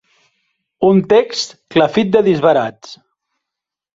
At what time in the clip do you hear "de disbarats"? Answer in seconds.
2.17-2.95